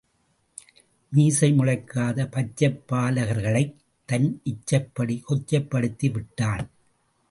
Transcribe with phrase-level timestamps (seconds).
[1.11, 3.75] மீசை முளைக்காத பச்சைப் பால கர்களைத்
[4.05, 6.69] தன் இச்சைப்படி கொச்சைப்படுத்தி விட்டான்.